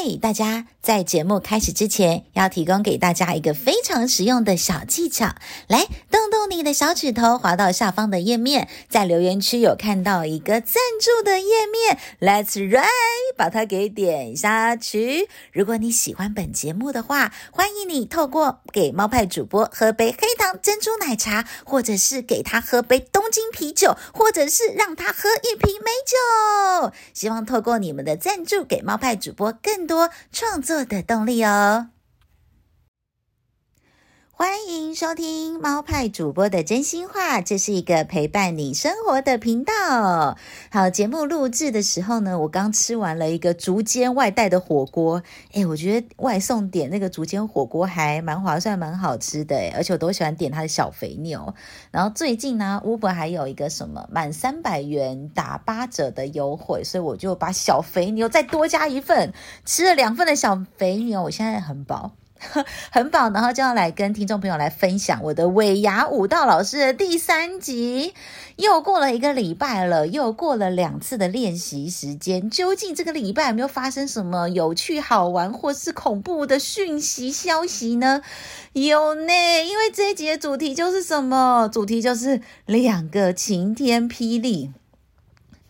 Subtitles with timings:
[0.00, 0.66] 嗨，大家！
[0.80, 5.34] 在节目开始之前，要提供给大家一个非常实用的小技巧。
[5.66, 12.86] 来，动动你的小指头，滑到下方的页面，在留言区有看到一个赞助的页面，Let's right，
[13.36, 15.28] 把它给点下去。
[15.52, 26.92] 如果你喜欢本节目的话，欢迎你透过给猫派主播喝杯黑糖珍珠奶茶，或者是给他喝杯东京啤酒，或者是让他喝一瓶美酒。
[27.12, 29.97] 希望透过你们的赞助，给猫派主播更多
[30.30, 31.97] 创作的动力哦。
[34.40, 40.36] 欢迎收听猫派主播的真心话，这是一个陪伴你生活的频道。
[40.70, 45.24] 好，节目录制的时候呢，我刚吃完了一个竹间外带的火锅，
[45.54, 51.52] 诶，我觉得外送点那个竹间火锅还蛮划算，蛮好吃的，而且我都喜欢点它的小肥牛。
[51.90, 59.32] 然后最近呢，Uber 还有一个什么满三百元打八折的优惠，所以我就把小肥牛再多加一份，
[59.64, 62.12] 吃了两份的小肥牛，我现在很饱。
[62.90, 68.14] 很饱，然后就要来跟听众朋友来分享我的尾牙舞蹈老师的第三集。
[68.56, 78.22] 又过了一个礼拜了，又过了两次的练习时间，究竟这个礼拜有没有发生什么有趣、好玩或是恐怖的讯息消息呢？
[78.72, 79.32] 有呢，
[79.64, 81.68] 因为这一集的主题就是什么？
[81.72, 84.72] 主题就是两个晴天霹雳。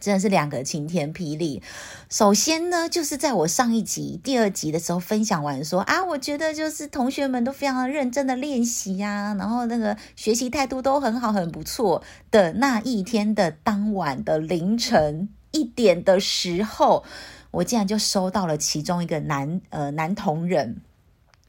[0.00, 1.62] 真的是两个晴天霹雳。
[2.08, 17.04] 首先呢，就是在我上一集、第二集的时候分享完说啊，我觉得就是同学们都非常认真的练习呀，然后那个学习态度都很好、很不错的那一天的当晚的凌晨一点的时候，
[17.50, 20.80] 我竟然就收到了其中一个男呃男同仁。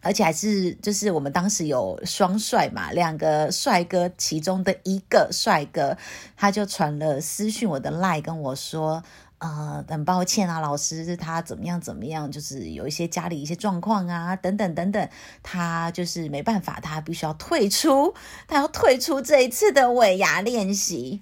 [0.02, 5.98] 而且还是就是我们当时有双帅嘛，两个帅哥，其中的一个帅哥，
[6.38, 9.04] 他就传了私讯我的 line 跟我说，
[9.40, 15.10] 呃，很抱歉啊，老师他怎么样怎么样，就是有一些家里一些状况啊，等等等等，
[15.44, 18.14] 他就是没办法，他必须要退出，
[18.48, 21.22] 他要退出这一次的尾牙练习。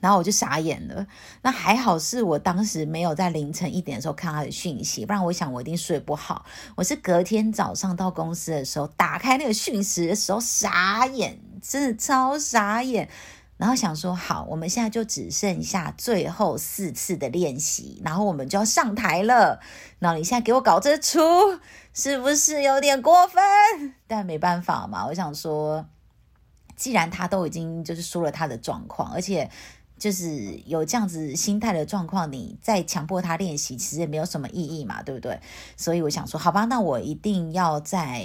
[0.00, 1.06] 然后我就傻眼了，
[1.42, 6.46] 那还好是我当时没有在凌晨一点的时候看他的讯息，不然我想我一定睡不好。
[6.74, 13.10] 我是隔天早上到公司的时候打开那个讯息的时候傻眼，真的超傻眼。
[13.58, 19.60] 然后想说好，我们现在就只剩下最后四次的练习，然后我们就要上台了。
[19.98, 21.20] 然后你现在给我搞这出，
[21.92, 23.42] 是不是有点过分？
[24.06, 25.84] 但没办法嘛，我想说，
[26.74, 29.50] 既然他都已经就是说了他的状况，而且。
[30.00, 35.38] 就是有这样子心态的状况，你再强迫他练习，其实也没有什么意义嘛，对不对？
[35.76, 38.24] 所以我想说，好吧，那我一定要在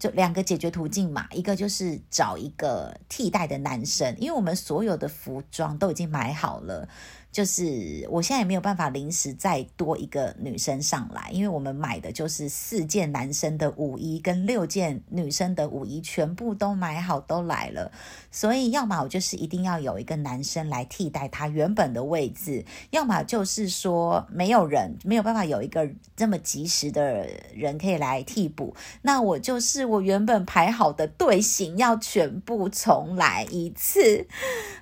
[0.00, 6.88] 就两个解决途径嘛，一个就是找一个替代的男生，因为我们所有的服装都已经买好了。
[7.30, 17.90] 就是我现在也没有办法临时再多一个女生上来，因为我们买的就是四件男生的舞衣跟六件女生的舞衣，全部都买好都来了，
[18.30, 34.24] 所以要么我就是一定要有一个男生来替代他原本的位置，要么就是说没有人没有办法有一个这么及时的人可以来替补，那我就是我原本排好的队形要全部重来一次，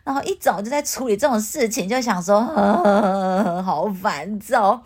[0.05, 2.43] 然后一早就在处理这种事情，就想说。
[2.43, 4.83] 啊， 好烦躁，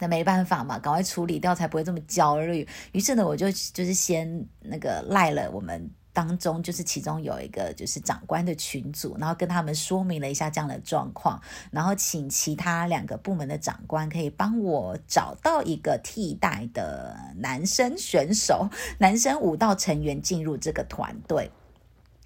[0.00, 2.66] 那没办法嘛，赶快处理掉才不会这么焦虑。
[2.92, 11.38] 于是呢，我就就是先那个赖了我们当中，就是其中有一个就是长官的群组，然后跟他们说明了一下这样的状况，
[11.70, 21.50] 然后请其他两个部门的长官可以帮我找到一个替代的男生选手、男生舞蹈成员进入这个团队。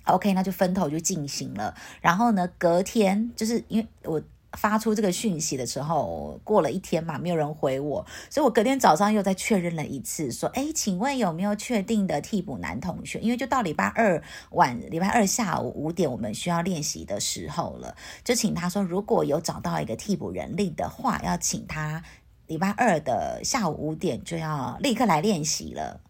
[0.04, 1.74] OK，那就分头就进行了。
[2.00, 4.22] 然后呢，隔天就是因为我
[4.52, 13.18] 发出这个讯息的时候，过了一天嘛，没有人回我，所以我隔天早上又再确认了一次，说：“哎，请问有没有确定的替补男同学？
[13.20, 14.22] 因为就到礼拜二
[14.52, 17.94] 晚，礼拜二下午五点，我们需要练习的时候了，
[18.24, 22.02] 就请他说，如果有找到一个替补人力的话，要请他
[22.46, 26.00] 礼拜二的下午五点就要立刻来练习了。”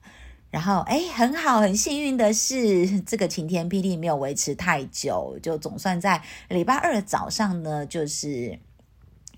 [0.51, 8.59] 然后，哎，很好，很幸运的是， 这个晴天霹雳没有维持太久，就总算在礼拜二早上呢，就是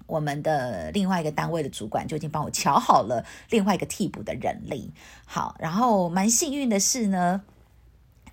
[0.06, 4.92] 我们的另外一个单位的主管就已经帮我瞧好了另外一个替补的人力。
[5.26, 7.42] 好，然后蛮幸运的是呢。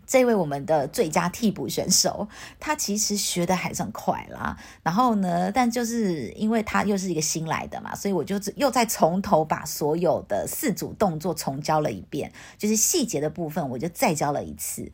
[0.07, 2.27] 这位我们的最佳替补选手，
[2.59, 4.57] 他其实学的还是很快啦。
[4.81, 14.89] 然后呢，但就是因为他又是一个新来的嘛，所以我就又再从头把所有的四组动作重教了一遍，就是细节的部分我就再教了一次。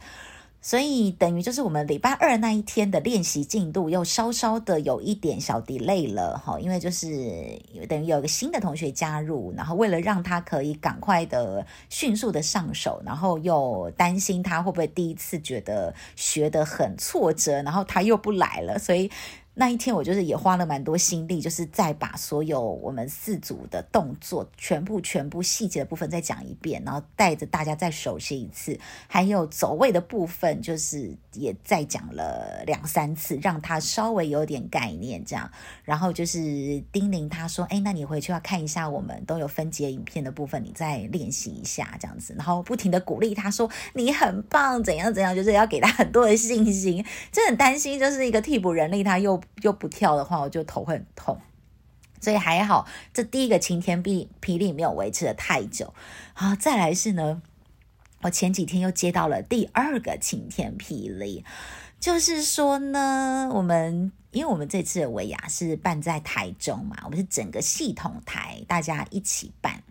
[0.63, 7.05] 所以等于就是我们礼拜二那一天的练习进度又稍稍的有一点小 delay 了哈，因为就是
[7.89, 19.11] 等于有一个新的同学加入，然后为了让他可以赶快的、迅速的上手，然后又担心他会不会第一次觉得学得很挫折，然后他又不来了，所以。
[19.55, 35.47] 那一天我就是也花了蛮多心力，就是再把所有我们四组的动作全部全部细节的部分再讲一遍，然后带着大家再熟悉一次，还有走位的部分就是也再讲了两三次，让他稍微有点概念这样，
[35.83, 36.39] 然后就是
[36.91, 49.39] 叮咛他说：“哎，那你回去要看一下我们都有分解影片的部分，你再练习一下这样子。”然后不停的鼓励他说：“你很棒，怎样怎样，就是要给他很多的信心。”就很担心，就是一个替补人力，他又。
[49.61, 51.39] 又不跳的话，我就头会很痛，
[52.21, 55.93] 所以还好，这第一个晴天霹霹雳没有维持的太久。
[56.33, 57.41] 好，再来是呢，
[58.21, 61.45] 我前几天又接到了第二个晴天霹雳，
[61.99, 69.83] 就是说呢，我们因为我们这次的尾牙是办在台中嘛，我们是整个系统台大家一起办。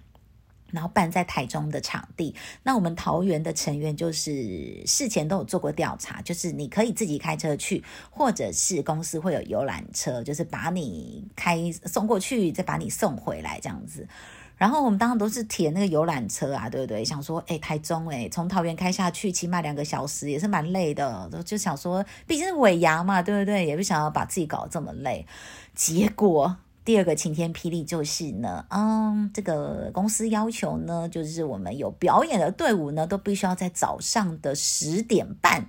[0.72, 14.08] 然后办在台中的场地，那我们桃园的成员就是事前都有做过调查，就是你可以自己开车去，或者是公司会有游览车，就是把你开送过去，再把你送回来这样子。
[14.56, 17.04] 然后我们当时都是填那个游览车啊，对不对？
[17.04, 21.28] 想说，哎，台中，哎，从桃园开下去起码两个小时，也是蛮累的。
[21.44, 23.66] 就想说，毕竟是尾牙嘛，对不对？
[23.66, 25.26] 也不想要把自己搞得这么累。
[25.75, 26.56] 结果。
[26.84, 35.69] 第二个晴天霹雳就是呢，嗯，这个公司要求呢，就是我们有表演的队伍呢，都必须要在早上的十点半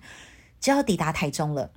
[0.59, 1.69] 就要抵达台中了。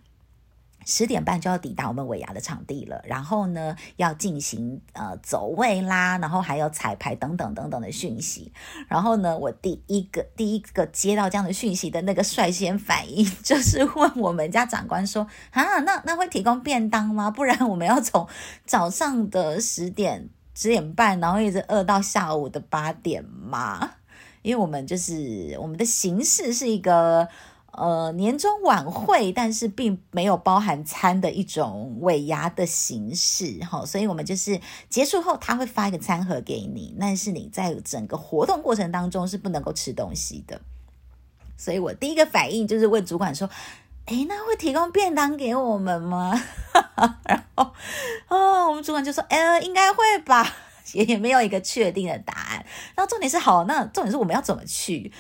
[0.87, 8.53] 十点半就要抵达我们尾牙的场地了，然后呢，要进行呃走位啦，然后还有彩排等等等等的讯息。
[8.87, 17.32] 然后呢，我第一个第一个接到这样的讯息的那个率先反应， 就是问我们家长官说：“啊，那那会提供便当吗？
[17.32, 18.29] 不然我们要从
[18.65, 23.94] 早上的十点十点半，然后一直饿到下午的八点吗？
[24.43, 27.27] 因为我们就是我们的形式是一个。”
[27.76, 34.58] 呃，年终晚会，但是并没有包含餐的一种尾牙的形式，哈，所以我们就是
[34.88, 40.61] 结束后他会发一个餐盒给你，但是你在整个活动过程当中是不能够吃东西的。
[41.58, 43.49] 所以我第一个反应就是问主管说
[44.06, 46.32] ：“诶，那会提供便当给我们吗？”
[47.29, 47.72] 然后，
[48.29, 50.50] 哦，我们主管就说：“呃，应该会吧，
[50.94, 55.12] 也也没有一个确定的答案。”然后重点是好，那重点是我们要怎么去？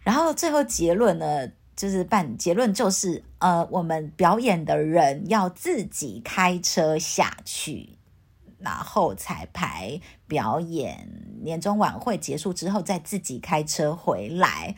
[0.00, 1.48] 然后最后结论呢？
[1.78, 7.90] 就是办结论就是，呃，我们表演的人要自己开车下去，
[8.58, 11.08] 然后彩排表演，
[11.44, 14.74] 年终晚会结束之后再自己开车回来，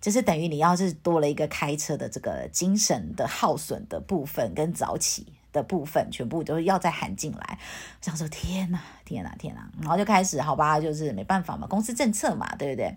[0.00, 7.58] 就是等于你要是多了一个开车的这个精神的耗损的部分跟早起的部分，全部都要再含进来。
[7.60, 12.96] 我想说天哪，天哪，天哪，然后就开始好吧，就是没办法嘛，公司政策嘛，对不对？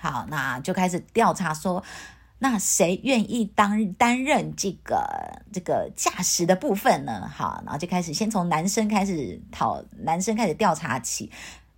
[0.00, 1.84] 好，那就开始调查说。
[2.42, 5.06] 那谁愿意当担任这个
[5.52, 7.30] 这个驾驶的部分呢？
[7.32, 11.30] 好，然后就开始先从男生开始讨，男生开始调查起。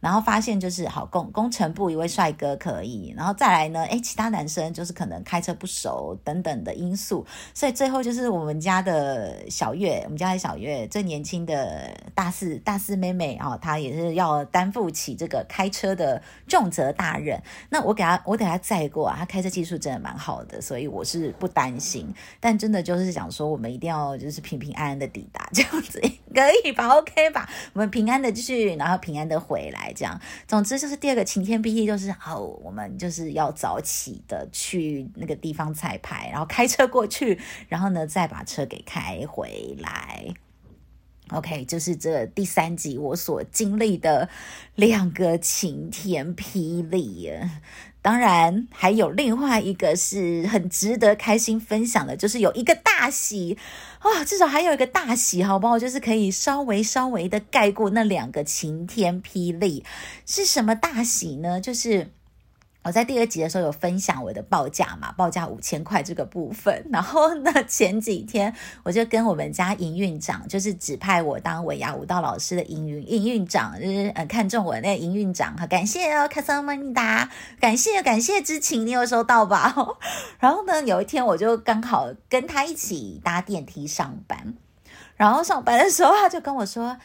[0.05, 7.25] 然后发现就是好工工程部一位帅哥可以，然后再来呢，诶，其他男生就是可能开车不熟等等的因素，
[7.55, 17.43] 所以最后就是我们家的小月，我们家的小月最年轻的大四大四妹妹啊，她也是要担负起这个开车的重责大任。
[17.71, 22.15] 那我给她，我给她载过啊，她开车技术真的蛮好的，所以我是不担心。
[22.41, 25.99] 但真的就是想说，我们一定要就是平平安安的抵达，这样子
[26.35, 27.49] 可以吧？OK 吧？
[27.73, 29.94] 我们平安的去，然后平安的回来。
[29.95, 40.35] 这样，总之就是第二个晴天霹雳，就是哦，我们就是要早起的去那个地方彩排，然后开车过去，然后呢再把车给开回来。
[41.31, 44.29] OK，就是这第三集我所经历的
[44.75, 47.31] 两个晴天霹雳。
[48.05, 53.57] 当然，还有另外一个是很值得开心分享的，就是有一个大喜
[54.01, 55.79] 啊，至少还有一个大喜，好不好？
[55.79, 59.83] 就是可以稍微稍微的盖过那两个晴天霹雳，
[60.27, 61.59] 是什么大喜呢？
[61.59, 62.11] 就是。
[62.85, 66.85] 我在第二集的时候有分享我的报价嘛，报价五千块这个部分。
[66.93, 79.75] 然后呢，前几天我就跟我们家营运长，就是指派我当尾牙舞蹈老师的营运营运长，就是呃看中我那个营运长，好感谢哦，卡桑曼尼达，感谢感谢之情，你有收到吧？
[80.39, 84.55] 然后呢，有一天我就刚好跟他一起搭电梯上班，
[85.17, 86.99] 然后上班的时候他就跟我说。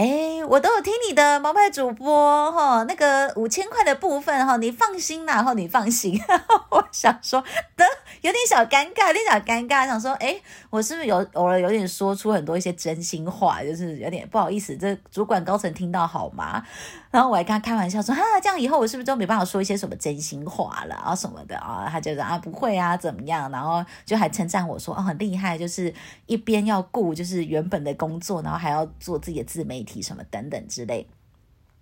[0.00, 6.18] 哎，我都有听你的毛派主播哈，那个五千块的部分哈，你放心啦，然后你放心。
[6.70, 7.38] 我想说
[7.76, 7.84] 的
[8.22, 10.40] 有点小尴尬，有点小尴尬，想说，哎，
[10.70, 16.64] 我是不是有偶尔有点说出很多一些真心话，就是有点不好意思，这主管高层听到好吗？
[17.10, 21.86] 然后我还跟他开玩笑说，哈，这样以后我是不是都没办法说一些什么真心话了啊什么的啊？
[21.90, 23.50] 他就说啊不会啊怎么样？
[23.50, 25.92] 然后就还称赞我说哦很厉害，就是
[26.24, 31.06] 一边要顾就是原本的工作，然后还要做自己的自媒体什么等等之类。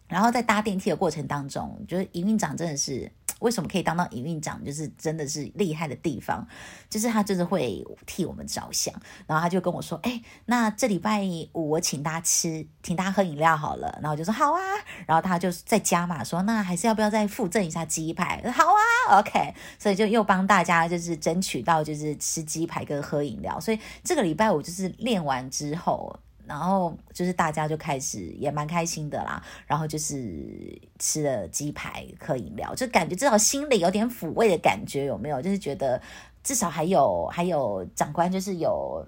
[0.09, 3.11] 然后在搭电梯的过程当中，就是营运长真的是。
[3.39, 4.65] 为什么可以当到营运长？
[4.65, 6.45] 就是真的是厉害的地方，
[6.91, 8.93] 就是他真的会替我们着想。
[9.29, 11.23] 然后他就跟我说：“哎，那这礼拜
[11.53, 14.59] 五我请大家吃，请大家喝饮料好了。”然后就说：“好啊。”
[15.07, 19.55] 然后他就再加码说：“那还是要不要再附赠一下鸡排？”好啊，OK。
[19.79, 23.61] 所以就又帮大家就是争取到就是吃鸡排跟喝饮料。
[23.61, 26.19] 所以这个礼拜五就是练完之后。
[26.49, 35.43] 然后就是大家就开始也蛮开心的啦，然后就是吃了鸡排喝饮料，就感觉至少心里有点抚慰的感觉，有没有？
[35.43, 36.01] 就是觉得
[36.43, 39.07] 至少还有还有长官就是有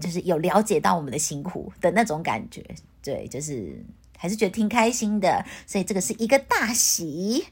[0.00, 2.64] 就是有了解到我们的辛苦的那种感觉，
[3.02, 3.84] 对，就是
[4.16, 7.46] 还是觉得挺开心的，所以这个是一个大喜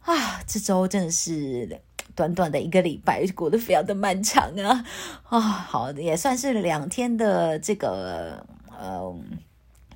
[0.00, 0.40] 啊！
[0.46, 1.80] 这周真的是。
[2.14, 4.84] 短短的一个礼拜过得非常的漫长啊。
[5.24, 8.44] 啊，好，也算是两天的这个
[8.78, 9.14] 呃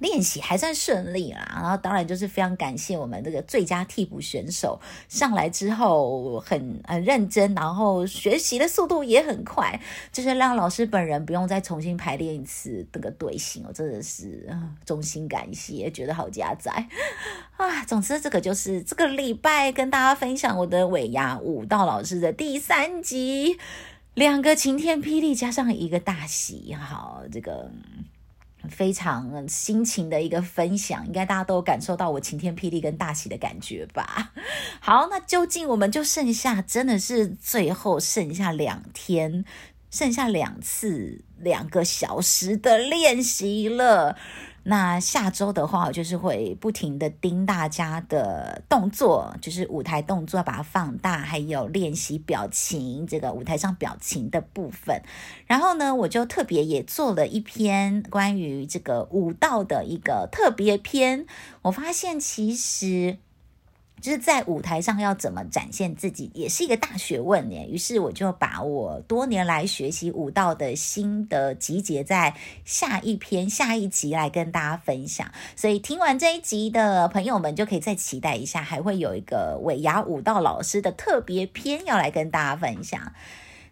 [0.02, 1.48] 练习还算顺利啦。
[1.54, 4.78] 然后当然就是非常感谢我们这个最佳替补选手
[5.08, 9.80] 上来之后很很认真，然后学习的速度也很快，
[10.12, 14.46] 就是让老师本人不用再重新排练一次那个队形，我真的是
[14.84, 16.88] 衷心感谢，觉得好加载。
[17.56, 23.56] 啊，总之这个就是这个礼拜跟大家分享我的尾牙舞蹈老师的第三集，
[24.14, 27.70] 两个晴天霹雳加上一个大喜，好，这个
[28.70, 34.32] 非常心情的一个分享，应该大家都有感受到我晴天霹雳跟大喜的感觉吧？
[34.80, 39.44] 好，那究竟我们就剩下真的是最后剩下两天，
[39.90, 44.16] 剩下两次两个小时的练习了。
[44.64, 55.02] 那下周的话，我就是会不停的盯大家的动作，就是舞台动作，把它放大，还有练习表情，这个舞台上表情的部分。
[55.46, 61.26] 然后呢，我就特别也做了一篇关于这个舞蹈的一个特别篇。
[61.62, 63.18] 我发现其实。
[64.02, 67.64] 就是在舞台上要怎么展现自己，也是一个大学问耶。
[67.70, 75.30] 于是我就把我多年来学习舞蹈的心得集结在下一篇、下一集来跟大家分享。
[75.54, 83.12] 所以听完这一集的朋友们，就可以再期待一下，还会有一个尾牙舞蹈老师的特别篇要来跟大家分享。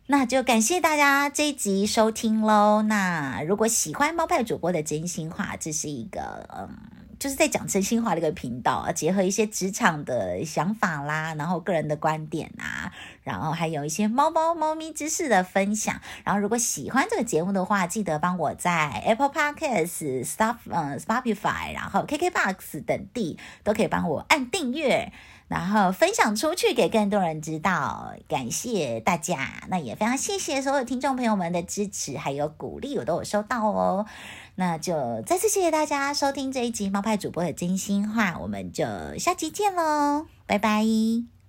[0.06, 2.82] 那就感谢大家这一集收听喽。
[2.82, 6.99] 那如果喜欢猫派主播的真心话，这是一个嗯。
[7.20, 12.90] 就是在讲真心话的一个频道啊，结合一些职场的想法啦，然后个人的观点啊，
[13.22, 16.00] 然后还有一些猫猫猫咪知识的分享。
[16.24, 25.12] 然后如果喜欢这个节目的话，记得帮我在 Apple Podcast、Stuff、嗯、Spotify，然后 KKBox 等地都可以帮我按订阅，
[25.50, 28.14] 然后分享出去给更多人知道。
[28.28, 34.06] 感谢大家，那也非常谢谢所有听众朋友们的支持还有鼓励，我都有收到哦。
[34.54, 38.84] 那就再次谢谢大家收听这一集猫派主播的真心话，我们就
[39.18, 41.39] 下集见喽，拜拜。